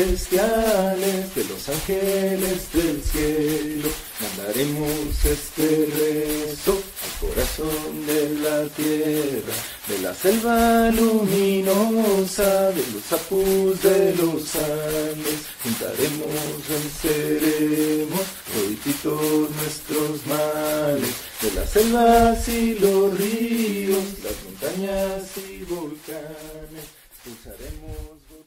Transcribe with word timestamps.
Celestiales, 0.00 1.34
de 1.34 1.44
los 1.44 1.68
ángeles 1.68 2.72
del 2.72 3.02
cielo, 3.02 3.88
mandaremos 4.20 5.24
este 5.24 5.88
rezo 5.94 6.80
al 7.04 7.28
corazón 7.28 8.06
de 8.06 8.30
la 8.40 8.66
tierra, 8.68 9.54
de 9.88 9.98
la 9.98 10.14
selva 10.14 10.90
luminosa, 10.90 12.70
de 12.70 12.82
los 12.94 13.12
apus 13.12 13.82
de 13.82 14.14
los 14.16 14.56
Andes, 14.56 15.40
juntaremos, 15.62 16.28
venceremos 16.68 18.22
todititos 18.54 19.50
nuestros 19.50 20.26
males, 20.26 21.14
de 21.42 21.52
las 21.52 21.68
selvas 21.68 22.48
y 22.48 22.78
los 22.78 23.18
ríos, 23.18 24.04
las 24.24 24.44
montañas 24.44 25.30
y 25.36 25.64
volcanes, 25.64 26.86
pulsaremos. 27.22 28.39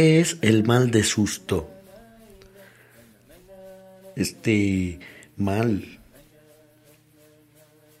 ¿Qué 0.00 0.18
es 0.18 0.38
el 0.40 0.64
mal 0.64 0.90
de 0.90 1.04
susto? 1.04 1.68
Este 4.16 4.98
mal, 5.36 5.84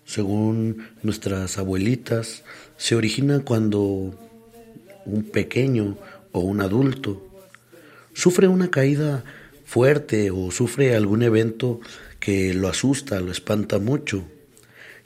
según 0.06 0.88
nuestras 1.02 1.58
abuelitas, 1.58 2.42
se 2.78 2.96
origina 2.96 3.40
cuando 3.40 4.18
un 5.04 5.24
pequeño 5.24 5.98
o 6.32 6.40
un 6.40 6.62
adulto 6.62 7.22
sufre 8.14 8.48
una 8.48 8.70
caída 8.70 9.22
fuerte 9.66 10.30
o 10.30 10.50
sufre 10.50 10.96
algún 10.96 11.22
evento 11.22 11.80
que 12.18 12.54
lo 12.54 12.68
asusta, 12.68 13.20
lo 13.20 13.30
espanta 13.30 13.78
mucho 13.78 14.24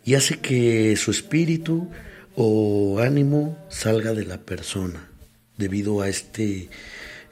y 0.04 0.14
hace 0.14 0.38
que 0.38 0.94
su 0.94 1.10
espíritu 1.10 1.88
o 2.36 3.00
ánimo 3.00 3.58
salga 3.68 4.14
de 4.14 4.26
la 4.26 4.38
persona 4.38 5.08
debido 5.56 6.00
a 6.00 6.08
este, 6.08 6.68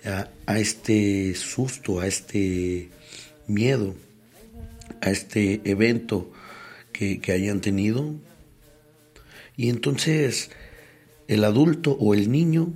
a, 0.05 0.59
este 0.59 1.35
susto, 1.35 2.01
a 2.01 2.07
este 2.07 2.91
miedo, 3.47 3.95
a 5.01 5.11
este 5.11 5.61
evento 5.65 6.33
que, 6.93 7.21
que 7.21 7.33
hayan 7.33 7.61
tenido. 7.61 8.15
Y 9.57 9.69
entonces 9.69 10.51
el 11.29 11.45
adulto 11.45 11.93
o 11.93 12.15
el 12.15 12.31
niño 12.31 12.73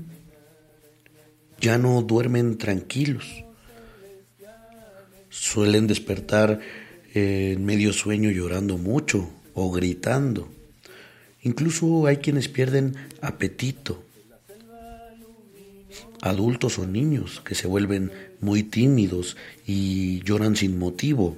ya 1.61 1.79
no 1.79 2.03
duermen 2.03 2.59
tranquilos. 2.59 3.45
Suelen 5.29 5.87
despertar 5.87 6.61
en 7.15 7.65
medio 7.65 7.93
sueño 7.93 8.31
llorando 8.31 8.79
mucho 8.79 9.31
o 9.55 9.71
gritando. 9.71 10.49
Incluso 11.43 12.07
hay 12.07 12.19
quienes 12.19 12.49
pierden 12.49 12.97
apetito 13.21 14.06
adultos 16.23 16.79
o 16.79 16.87
niños 16.87 17.43
que 17.45 17.55
se 17.55 17.67
vuelven 17.67 18.13
muy 18.41 18.63
tímidos 18.63 19.37
y 19.67 20.23
lloran 20.23 20.57
sin 20.57 20.79
motivo. 20.79 21.37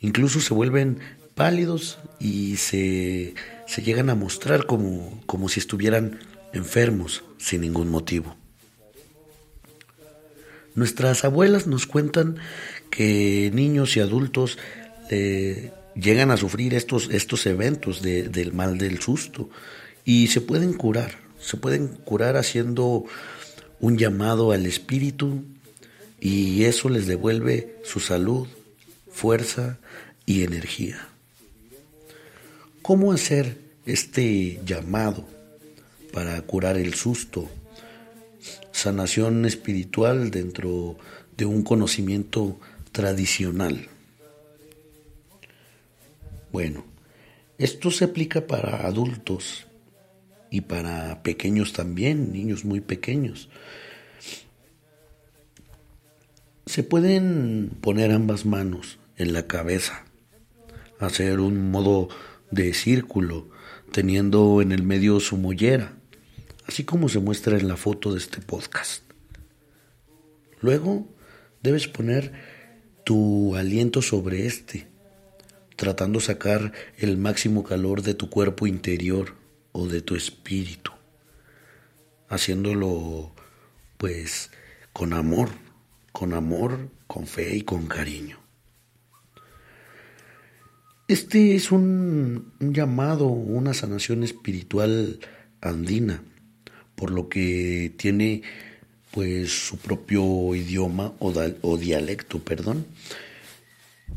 Incluso 0.00 0.40
se 0.40 0.54
vuelven 0.54 0.98
pálidos 1.34 1.98
y 2.18 2.56
se, 2.56 3.34
se 3.66 3.82
llegan 3.82 4.10
a 4.10 4.14
mostrar 4.14 4.66
como, 4.66 5.22
como 5.26 5.48
si 5.48 5.60
estuvieran 5.60 6.18
enfermos 6.52 7.24
sin 7.38 7.60
ningún 7.62 7.90
motivo. 7.90 8.36
Nuestras 10.74 11.24
abuelas 11.24 11.66
nos 11.66 11.86
cuentan 11.86 12.36
que 12.90 13.50
niños 13.54 13.96
y 13.96 14.00
adultos 14.00 14.58
eh, 15.10 15.72
llegan 15.94 16.30
a 16.30 16.36
sufrir 16.36 16.74
estos, 16.74 17.08
estos 17.10 17.46
eventos 17.46 18.02
del 18.02 18.52
mal 18.52 18.78
del 18.78 19.00
susto 19.00 19.48
y 20.04 20.28
se 20.28 20.40
pueden 20.40 20.74
curar, 20.74 21.18
se 21.46 21.56
pueden 21.56 21.86
curar 21.86 22.36
haciendo 22.36 23.04
un 23.78 23.96
llamado 23.96 24.50
al 24.50 24.66
espíritu 24.66 25.44
y 26.20 26.64
eso 26.64 26.88
les 26.88 27.06
devuelve 27.06 27.76
su 27.84 28.00
salud, 28.00 28.48
fuerza 29.12 29.78
y 30.24 30.42
energía. 30.42 31.06
¿Cómo 32.82 33.12
hacer 33.12 33.58
este 33.84 34.60
llamado 34.66 35.24
para 36.12 36.42
curar 36.42 36.78
el 36.78 36.94
susto? 36.94 37.48
Sanación 38.72 39.44
espiritual 39.44 40.32
dentro 40.32 40.98
de 41.36 41.44
un 41.44 41.62
conocimiento 41.62 42.58
tradicional. 42.90 43.86
Bueno, 46.50 46.84
esto 47.56 47.92
se 47.92 48.06
aplica 48.06 48.48
para 48.48 48.84
adultos 48.84 49.65
y 50.56 50.62
para 50.62 51.22
pequeños 51.22 51.74
también, 51.74 52.32
niños 52.32 52.64
muy 52.64 52.80
pequeños. 52.80 53.50
Se 56.64 56.82
pueden 56.82 57.76
poner 57.82 58.10
ambas 58.10 58.46
manos 58.46 58.98
en 59.18 59.34
la 59.34 59.46
cabeza, 59.46 60.06
hacer 60.98 61.40
un 61.40 61.70
modo 61.70 62.08
de 62.50 62.72
círculo, 62.72 63.50
teniendo 63.92 64.62
en 64.62 64.72
el 64.72 64.82
medio 64.82 65.20
su 65.20 65.36
mollera, 65.36 65.92
así 66.66 66.84
como 66.84 67.10
se 67.10 67.18
muestra 67.18 67.58
en 67.58 67.68
la 67.68 67.76
foto 67.76 68.12
de 68.14 68.18
este 68.18 68.40
podcast. 68.40 69.02
Luego 70.62 71.06
debes 71.62 71.86
poner 71.86 72.32
tu 73.04 73.56
aliento 73.56 74.00
sobre 74.00 74.46
este, 74.46 74.86
tratando 75.76 76.18
sacar 76.18 76.72
el 76.96 77.18
máximo 77.18 77.62
calor 77.62 78.00
de 78.00 78.14
tu 78.14 78.30
cuerpo 78.30 78.66
interior 78.66 79.45
o 79.76 79.86
de 79.86 80.00
tu 80.00 80.16
espíritu, 80.16 80.90
haciéndolo 82.30 83.30
pues 83.98 84.50
con 84.94 85.12
amor, 85.12 85.50
con 86.12 86.32
amor, 86.32 86.88
con 87.06 87.26
fe 87.26 87.56
y 87.56 87.60
con 87.60 87.86
cariño. 87.86 88.38
Este 91.08 91.54
es 91.54 91.70
un, 91.70 92.52
llamado, 92.58 93.26
una 93.26 93.74
sanación 93.74 94.24
espiritual 94.24 95.20
andina, 95.60 96.22
por 96.94 97.10
lo 97.10 97.28
que 97.28 97.92
tiene 97.98 98.42
pues 99.10 99.50
su 99.50 99.76
propio 99.76 100.54
idioma 100.54 101.12
o, 101.18 101.34
o 101.60 101.76
dialecto, 101.76 102.42
perdón. 102.42 102.86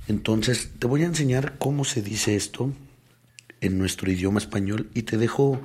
Entonces 0.08 0.70
te 0.80 0.88
voy 0.88 1.04
a 1.04 1.08
enseñar 1.08 1.58
cómo 1.58 1.84
se 1.84 2.02
dice 2.02 2.38
esto 2.38 2.72
en 3.62 3.78
nuestro 3.78 4.12
idioma 4.12 4.40
español 4.40 4.90
y 4.94 5.04
te 5.04 5.18
dejo 5.18 5.62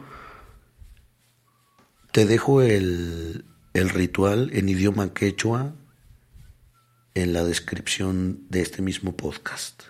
te 2.13 2.27
dejo 2.27 2.63
el, 2.63 3.45
el 3.73 3.89
ritual 3.91 4.51
en 4.53 4.69
idioma 4.69 5.13
quechua 5.13 5.75
en 7.15 7.33
la 7.33 7.45
descripción 7.45 8.47
de 8.49 8.61
este 8.61 8.83
mismo 8.83 9.17
podcast. 9.17 9.83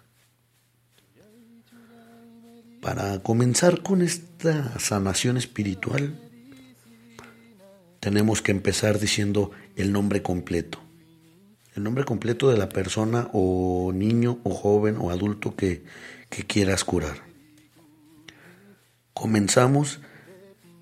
Para 2.81 3.19
comenzar 3.21 3.83
con 3.83 4.03
esta 4.03 4.79
sanación 4.79 5.37
espiritual, 5.37 6.19
tenemos 8.01 8.43
que 8.43 8.53
empezar 8.53 8.99
diciendo 8.99 9.51
el 9.77 9.93
nombre 9.93 10.23
completo. 10.23 10.79
El 11.75 11.83
nombre 11.83 12.05
completo 12.05 12.51
de 12.51 12.59
la 12.59 12.69
persona 12.69 13.29
o 13.33 13.91
niño 13.95 14.39
o 14.45 14.51
joven 14.51 14.97
o 14.99 15.11
adulto 15.11 15.57
que, 15.57 15.83
que 16.29 16.45
quieras 16.45 16.85
curar. 16.85 17.34
Comenzamos 19.15 20.01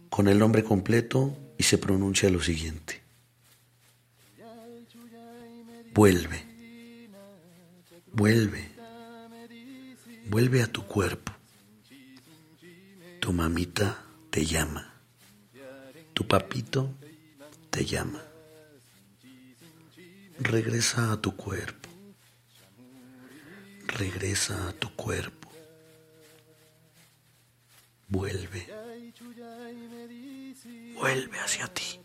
con 0.09 0.27
el 0.27 0.39
nombre 0.39 0.65
completo 0.65 1.37
y 1.59 1.63
se 1.63 1.79
pronuncia 1.79 2.29
lo 2.31 2.43
siguiente. 2.43 3.01
Vuelve, 5.95 6.43
vuelve, 8.13 8.69
vuelve 10.29 10.63
a 10.63 10.67
tu 10.67 10.87
cuerpo. 10.87 11.33
Tu 13.21 13.33
mamita 13.33 14.03
te 14.31 14.45
llama, 14.45 14.93
tu 16.15 16.27
papito 16.27 16.91
te 17.71 17.85
llama. 17.85 18.23
Regresa 20.39 21.13
a 21.13 21.21
tu 21.21 21.37
cuerpo, 21.37 21.89
regresa 23.87 24.69
a 24.69 24.73
tu 24.73 24.91
cuerpo, 24.97 25.42
vuelve, 28.13 28.67
vuelve 30.95 31.39
hacia 31.39 31.67
ti. 31.69 31.99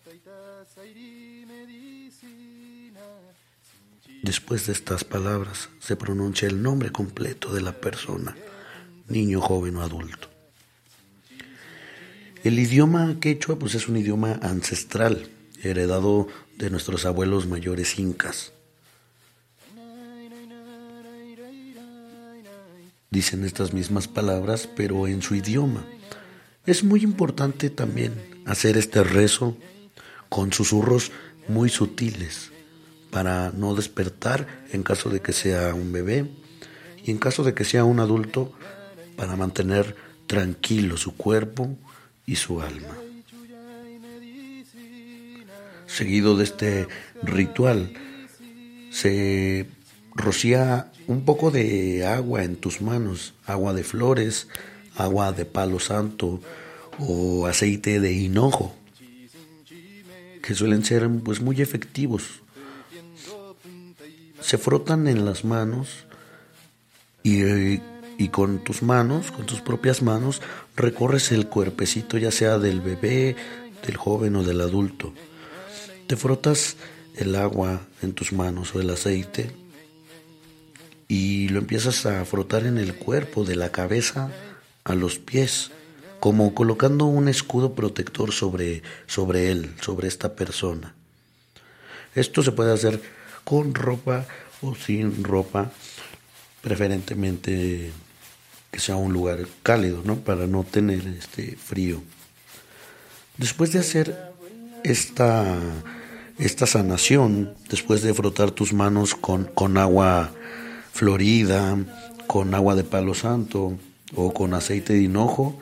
Después 4.24 4.68
de 4.68 4.74
estas 4.74 5.04
palabras 5.04 5.70
se 5.80 5.96
pronuncia 5.96 6.48
el 6.48 6.64
nombre 6.64 6.92
completo 6.92 7.54
de 7.54 7.62
la 7.62 7.74
persona, 7.74 8.36
niño, 9.10 9.42
joven 9.42 9.76
o 9.76 9.82
adulto. 9.82 10.30
El 12.44 12.58
idioma 12.58 13.18
quechua 13.20 13.60
pues 13.60 13.76
es 13.76 13.90
un 13.90 13.98
idioma 13.98 14.40
ancestral, 14.42 15.28
heredado 15.62 16.30
de 16.58 16.70
nuestros 16.70 17.06
abuelos 17.06 17.48
mayores 17.48 18.00
incas. 18.00 18.54
Dicen 23.10 23.44
estas 23.44 23.74
mismas 23.74 24.08
palabras, 24.08 24.70
pero 24.76 25.08
en 25.08 25.22
su 25.22 25.36
idioma. 25.36 25.86
Es 26.68 26.84
muy 26.84 27.02
importante 27.02 27.70
también 27.70 28.14
hacer 28.46 28.76
este 28.76 29.02
rezo 29.02 29.56
con 30.28 30.52
susurros 30.52 31.14
muy 31.48 31.70
sutiles 31.70 32.52
para 33.10 33.52
no 33.52 33.74
despertar 33.74 34.66
en 34.74 34.84
caso 34.84 35.10
de 35.10 35.22
que 35.22 35.32
sea 35.32 35.74
un 35.74 35.94
bebé 35.94 36.30
y 37.06 37.12
en 37.12 37.20
caso 37.20 37.46
de 37.46 37.54
que 37.54 37.64
sea 37.64 37.86
un 37.86 38.02
adulto 38.02 38.52
para 39.16 39.38
mantener 39.38 39.96
tranquilo 40.28 40.98
su 40.98 41.16
cuerpo 41.16 41.78
y 42.26 42.36
su 42.36 42.62
alma. 42.62 42.98
Seguido 45.86 46.36
de 46.36 46.44
este 46.44 46.88
ritual 47.24 47.94
se 48.92 49.68
rocía 50.16 50.92
un 51.08 51.24
poco 51.24 51.50
de 51.50 52.06
agua 52.06 52.44
en 52.44 52.58
tus 52.58 52.82
manos, 52.82 53.36
agua 53.46 53.74
de 53.74 53.86
flores, 53.86 54.50
agua 54.98 55.32
de 55.32 55.46
palo 55.46 55.80
santo 55.80 56.42
o 57.00 57.46
aceite 57.46 58.00
de 58.00 58.12
hinojo, 58.14 58.74
que 60.42 60.56
suelen 60.56 60.84
ser 60.84 61.10
pues 61.24 61.42
muy 61.42 61.62
efectivos 61.62 62.42
se 64.48 64.58
frotan 64.58 65.10
en 65.10 65.26
las 65.26 65.44
manos 65.44 66.06
y, 67.22 67.80
con 68.30 68.64
tus 68.64 68.82
manos, 68.82 69.32
con 69.32 69.46
tus 69.46 69.60
propias 69.60 70.02
manos, 70.02 70.42
recorres 70.78 71.34
el 71.34 71.48
cuerpecito 71.48 72.18
ya 72.18 72.32
sea 72.32 72.58
del 72.58 72.80
bebé, 72.80 73.36
del 73.86 73.98
joven 73.98 74.38
o 74.38 74.44
del 74.44 74.62
adulto. 74.62 75.14
Te 76.08 76.16
frotas 76.16 76.78
el 77.18 77.36
agua 77.36 77.82
en 78.02 78.14
tus 78.14 78.32
manos 78.32 78.74
o 78.74 78.80
el 78.80 78.90
aceite 78.90 79.52
y 81.10 81.50
lo 81.50 81.60
empiezas 81.60 82.06
a 82.06 82.24
frotar 82.24 82.66
en 82.66 82.78
el 82.78 82.96
cuerpo, 82.96 83.44
de 83.44 83.58
la 83.58 83.74
cabeza 83.74 84.32
a 84.88 84.96
los 84.96 85.20
pies, 85.20 85.72
como 86.22 86.56
colocando 86.56 87.06
un 87.06 87.28
escudo 87.28 87.74
protector 87.74 88.32
sobre, 88.32 88.82
sobre 89.06 89.52
él, 89.52 89.76
sobre 89.82 90.08
esta 90.08 90.34
persona. 90.34 90.96
Esto 92.16 92.42
se 92.42 92.54
puede 92.54 92.74
hacer 92.74 93.02
con 93.44 93.76
ropa 93.76 94.26
o 94.62 94.76
sin 94.76 95.24
ropa, 95.24 95.72
preferentemente 96.62 97.92
que 98.72 98.80
sea 98.80 98.96
un 98.96 99.12
lugar 99.12 99.46
cálido, 99.62 100.02
¿no? 100.06 100.16
Para 100.16 100.48
no 100.48 100.64
tener 100.64 101.06
este 101.08 101.58
frío. 101.58 102.02
Después 103.38 103.74
de 103.74 103.80
hacer 103.80 104.34
esta, 104.84 105.60
esta 106.40 106.66
sanación, 106.66 107.54
después 107.70 108.02
de 108.02 108.14
frotar 108.14 108.52
tus 108.52 108.74
manos 108.74 109.16
con, 109.16 109.46
con 109.46 109.78
agua 109.78 110.32
florida, 110.94 111.78
con 112.26 112.56
agua 112.56 112.76
de 112.76 112.84
palo 112.84 113.14
santo 113.14 113.78
o 114.16 114.34
con 114.34 114.54
aceite 114.54 114.94
de 114.94 115.04
hinojo, 115.04 115.60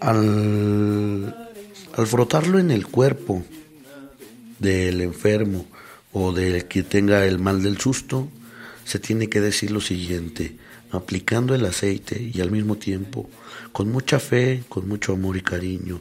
al, 0.00 1.48
al 1.94 2.06
frotarlo 2.06 2.58
en 2.58 2.70
el 2.70 2.86
cuerpo 2.86 3.42
del 4.58 5.00
enfermo, 5.00 5.66
o 6.18 6.32
del 6.32 6.64
que 6.66 6.82
tenga 6.82 7.26
el 7.26 7.38
mal 7.38 7.62
del 7.62 7.78
susto, 7.78 8.28
se 8.84 8.98
tiene 8.98 9.28
que 9.28 9.42
decir 9.42 9.70
lo 9.70 9.82
siguiente, 9.82 10.56
aplicando 10.90 11.54
el 11.54 11.66
aceite 11.66 12.30
y 12.32 12.40
al 12.40 12.50
mismo 12.50 12.76
tiempo, 12.76 13.28
con 13.72 13.92
mucha 13.92 14.18
fe, 14.18 14.64
con 14.70 14.88
mucho 14.88 15.12
amor 15.12 15.36
y 15.36 15.42
cariño, 15.42 16.00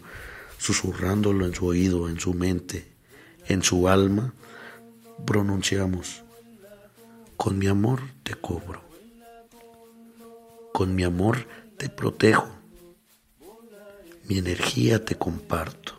susurrándolo 0.57 1.45
en 1.45 1.53
su 1.53 1.65
oído, 1.65 2.07
en 2.07 2.17
su 2.17 2.33
mente, 2.33 2.85
en 3.47 3.61
su 3.61 3.89
alma, 3.89 4.33
pronunciamos, 5.25 6.23
con 7.35 7.57
mi 7.57 7.67
amor 7.67 7.99
te 8.23 8.35
cobro, 8.35 8.84
con 10.75 10.93
mi 10.93 11.05
amor 11.05 11.47
te 11.77 11.87
protejo, 11.87 12.49
mi 14.25 14.39
energía 14.39 15.05
te 15.05 15.15
comparto, 15.15 15.93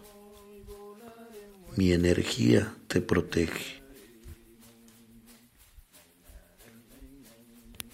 mi 1.76 1.94
energía 1.94 2.74
te 2.86 3.00
protege. 3.00 3.80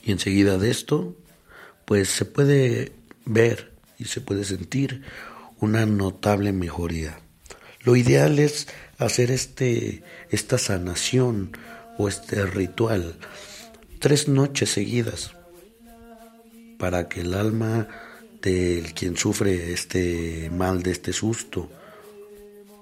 Y 0.03 0.11
enseguida 0.11 0.59
de 0.59 0.73
esto, 0.73 1.17
pues 1.85 2.09
se 2.09 2.25
puede 2.25 2.91
ver 3.27 3.75
y 3.97 4.07
se 4.07 4.21
puede 4.21 4.43
sentir 4.43 5.03
una 5.61 5.87
notable 5.87 6.53
mejoría. 6.53 7.21
Lo 7.85 7.95
ideal 7.95 8.41
es 8.41 8.67
hacer 8.99 9.31
este, 9.31 10.03
esta 10.31 10.59
sanación 10.59 11.57
o 11.97 12.09
este 12.09 12.45
ritual 12.45 13.21
tres 14.01 14.27
noches 14.27 14.71
seguidas 14.71 15.37
para 16.83 17.09
que 17.09 17.21
el 17.21 17.35
alma 17.35 17.87
del 18.43 18.93
quien 18.93 19.17
sufre 19.17 19.73
este 19.73 20.51
mal, 20.51 20.83
de 20.83 20.91
este 20.91 21.13
susto, 21.13 21.71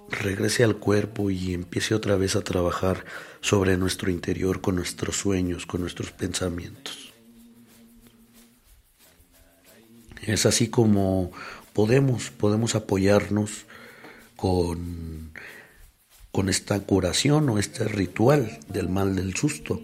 regrese 0.09 0.65
al 0.65 0.77
cuerpo 0.77 1.29
y 1.29 1.53
empiece 1.53 1.95
otra 1.95 2.17
vez 2.17 2.35
a 2.35 2.41
trabajar 2.41 3.05
sobre 3.43 3.77
nuestro 3.77 4.11
interior 4.11 4.63
con 4.63 4.77
nuestros 4.77 5.17
sueños, 5.17 5.67
con 5.67 5.83
nuestros 5.83 6.13
pensamientos. 6.13 7.13
Es 10.23 10.47
así 10.47 10.69
como 10.69 11.31
podemos, 11.75 12.31
podemos 12.31 12.75
apoyarnos 12.77 13.67
con, 14.35 15.33
con 16.33 16.49
esta 16.49 16.81
curación 16.81 17.51
o 17.51 17.59
este 17.59 17.85
ritual 17.85 18.61
del 18.67 18.89
mal 18.89 19.15
del 19.15 19.37
susto. 19.37 19.79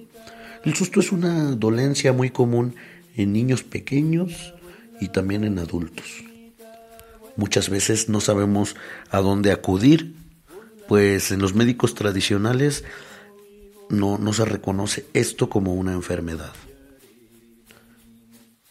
El 0.65 0.75
susto 0.75 1.01
es 1.01 1.13
una 1.13 1.55
dolencia 1.55 2.15
muy 2.15 2.31
común 2.31 2.77
en 3.17 3.33
niños 3.33 3.63
pequeños 3.63 4.55
y 5.01 5.09
también 5.09 5.45
en 5.45 5.59
adultos. 5.59 6.07
Muchas 7.37 7.69
veces 7.69 8.09
no 8.09 8.21
sabemos 8.21 8.77
a 9.11 9.21
dónde 9.21 9.53
acudir, 9.53 10.15
pues 10.89 11.31
en 11.33 11.41
los 11.41 11.55
médicos 11.55 11.95
tradicionales 11.95 12.85
no, 13.89 14.33
se 14.33 14.45
reconoce 14.45 15.07
esto 15.13 15.49
como 15.49 15.75
una 15.75 15.93
enfermedad. 15.93 16.53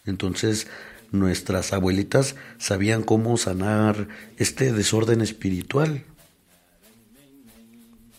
Entonces, 0.06 0.68
nuestras 1.12 1.74
abuelitas 1.74 2.36
sabían 2.58 3.04
cómo 3.04 3.38
sanar 3.38 4.08
este 4.38 4.72
desorden 4.72 5.22
espiritual. 5.22 6.04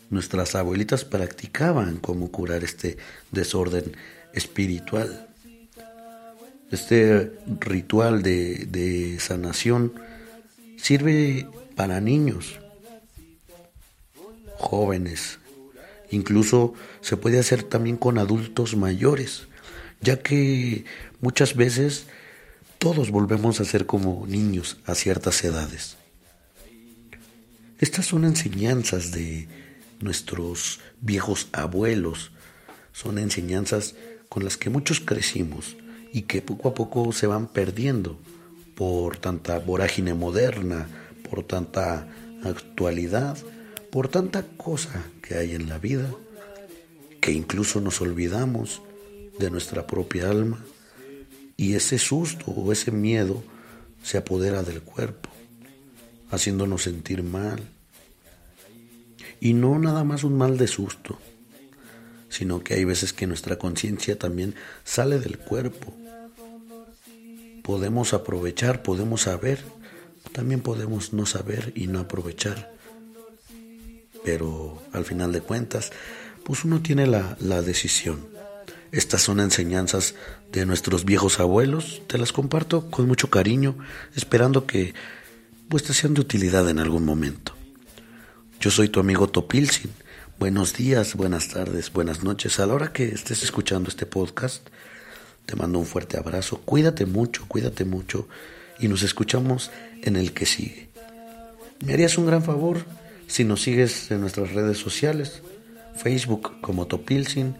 Nuestras 0.09 0.55
abuelitas 0.55 1.05
practicaban 1.05 1.97
cómo 1.97 2.31
curar 2.31 2.63
este 2.63 2.97
desorden 3.31 3.95
espiritual. 4.33 5.27
Este 6.71 7.31
ritual 7.61 8.23
de, 8.23 9.17
sanación 9.19 9.93
sirve 10.75 11.47
para 11.75 12.01
niños 12.01 12.59
jóvenes, 14.57 15.39
incluso 16.11 16.73
se 16.99 17.15
puede 17.15 17.39
hacer 17.39 17.63
también 17.63 17.95
con 17.95 18.17
adultos 18.17 18.75
mayores, 18.75 19.47
ya 20.01 20.19
que 20.19 20.83
muchas 21.21 21.55
veces 21.55 22.07
todos 22.79 23.11
volvemos 23.11 23.61
a 23.61 23.65
ser 23.65 23.85
como 23.85 24.25
niños 24.27 24.77
a 24.85 24.93
ciertas 24.93 25.41
edades. 25.45 25.95
Estas 27.79 28.07
son 28.07 28.25
enseñanzas 28.25 29.11
de 29.11 29.47
nuestros 30.01 30.81
viejos 30.99 31.47
abuelos, 31.53 32.31
son 32.91 33.19
enseñanzas 33.19 33.95
con 34.27 34.43
las 34.43 34.57
que 34.57 34.69
muchos 34.69 34.99
crecimos 34.99 35.77
y 36.13 36.23
que 36.23 36.41
poco 36.41 36.69
a 36.69 36.73
poco 36.73 37.11
se 37.11 37.27
van 37.27 37.47
perdiendo 37.47 38.17
por 38.75 39.17
tanta 39.17 39.59
vorágine 39.59 40.13
moderna, 40.13 40.87
por 41.29 41.43
tanta 41.43 42.07
actualidad, 42.43 43.37
por 43.91 44.07
tanta 44.07 44.43
cosa 44.43 45.03
que 45.21 45.35
hay 45.35 45.55
en 45.55 45.69
la 45.69 45.79
vida, 45.79 46.09
que 47.19 47.31
incluso 47.31 47.81
nos 47.81 48.01
olvidamos 48.01 48.81
de 49.39 49.51
nuestra 49.51 49.87
propia 49.87 50.29
alma 50.29 50.63
y 51.57 51.73
ese 51.73 51.97
susto 51.97 52.51
o 52.51 52.71
ese 52.71 52.91
miedo 52.91 53.43
se 54.03 54.19
apodera 54.19 54.63
del 54.63 54.81
cuerpo, 54.81 55.29
haciéndonos 56.29 56.83
sentir 56.83 57.23
mal. 57.23 57.59
Y 59.39 59.53
no 59.53 59.77
nada 59.79 60.03
más 60.03 60.23
un 60.23 60.37
mal 60.37 60.57
de 60.57 60.67
susto, 60.67 61.17
sino 62.37 62.63
que 62.63 62.75
hay 62.75 62.85
veces 62.85 63.13
que 63.13 63.25
nuestra 63.25 63.57
conciencia 63.57 64.19
también 64.19 64.53
sale 64.83 65.17
del 65.17 65.39
cuerpo. 65.39 65.91
Podemos 67.63 68.13
aprovechar, 68.13 68.83
podemos 68.83 69.21
saber, 69.21 69.63
también 70.33 70.61
podemos 70.61 71.13
no 71.13 71.25
saber 71.25 71.71
y 71.73 71.87
no 71.87 71.99
aprovechar. 71.99 72.71
Pero 74.23 74.83
al 74.93 75.03
final 75.03 75.31
de 75.31 75.41
cuentas, 75.41 75.91
pues 76.43 76.63
uno 76.63 76.79
tiene 76.83 77.07
la, 77.07 77.35
la 77.39 77.63
decisión. 77.63 78.27
Estas 78.91 79.23
son 79.23 79.39
enseñanzas 79.39 80.13
de 80.51 80.67
nuestros 80.67 81.05
viejos 81.05 81.39
abuelos, 81.39 82.03
te 82.05 82.19
las 82.19 82.31
comparto 82.31 82.91
con 82.91 83.07
mucho 83.07 83.31
cariño, 83.31 83.79
esperando 84.15 84.67
que 84.67 84.93
pues 85.69 85.81
te 85.83 85.95
sean 85.95 86.13
de 86.13 86.21
utilidad 86.21 86.69
en 86.69 86.77
algún 86.77 87.03
momento. 87.03 87.53
Yo 88.59 88.69
soy 88.69 88.89
tu 88.89 88.99
amigo 88.99 89.27
Topilsin 89.27 89.91
Buenos 90.39 90.75
días, 90.75 91.15
buenas 91.15 91.47
tardes, 91.47 91.91
buenas 91.91 92.23
noches. 92.23 92.59
A 92.59 92.67
la 92.67 92.75
hora 92.75 92.93
que 92.93 93.05
estés 93.07 93.41
escuchando 93.41 93.89
este 93.89 94.05
podcast, 94.05 94.67
te 95.47 95.55
mando 95.55 95.79
un 95.79 95.87
fuerte 95.87 96.15
abrazo. 96.15 96.61
Cuídate 96.63 97.07
mucho, 97.07 97.45
cuídate 97.47 97.85
mucho 97.85 98.27
y 98.77 98.87
nos 98.87 99.01
escuchamos 99.01 99.71
en 100.03 100.15
el 100.15 100.33
que 100.33 100.45
sigue. 100.45 100.89
Me 101.83 101.93
harías 101.93 102.19
un 102.19 102.27
gran 102.27 102.43
favor 102.43 102.85
si 103.25 103.45
nos 103.45 103.63
sigues 103.63 104.11
en 104.11 104.21
nuestras 104.21 104.53
redes 104.53 104.77
sociales, 104.77 105.41
Facebook 105.95 106.61
como 106.61 106.85
Topilsin 106.85 107.55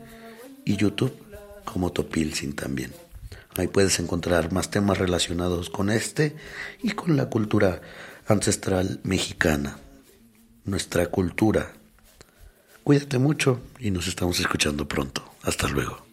y 0.63 0.77
YouTube 0.77 1.17
como 1.65 1.91
Topilsin 1.91 2.53
también. 2.53 2.91
Ahí 3.55 3.65
puedes 3.65 3.98
encontrar 3.98 4.51
más 4.53 4.69
temas 4.69 5.00
relacionados 5.00 5.72
con 5.72 5.89
este 5.89 6.36
y 6.84 6.91
con 6.91 7.17
la 7.17 7.27
cultura 7.27 7.81
ancestral 8.27 9.00
mexicana, 9.01 9.79
nuestra 10.63 11.07
cultura 11.07 11.74
Cuídate 12.88 13.17
mucho 13.17 13.60
y 13.79 13.91
nos 13.91 14.08
estamos 14.08 14.39
escuchando 14.39 14.88
pronto. 14.88 15.22
Hasta 15.44 15.67
luego. 15.67 16.08